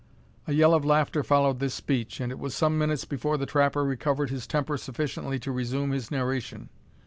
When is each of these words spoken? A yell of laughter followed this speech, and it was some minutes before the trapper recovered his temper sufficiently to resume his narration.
A 0.47 0.53
yell 0.53 0.73
of 0.73 0.83
laughter 0.83 1.21
followed 1.21 1.59
this 1.59 1.75
speech, 1.75 2.19
and 2.19 2.31
it 2.31 2.39
was 2.39 2.55
some 2.55 2.75
minutes 2.75 3.05
before 3.05 3.37
the 3.37 3.45
trapper 3.45 3.83
recovered 3.85 4.31
his 4.31 4.47
temper 4.47 4.75
sufficiently 4.75 5.37
to 5.37 5.51
resume 5.51 5.91
his 5.91 6.09
narration. 6.09 6.69